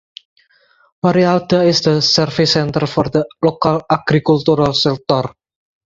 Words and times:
Warialda 1.03 1.63
is 1.67 1.81
the 1.81 2.01
service 2.01 2.53
centre 2.53 2.87
for 2.87 3.03
the 3.03 3.23
local 3.43 3.83
agricultural 3.87 4.73
sector. 4.73 5.35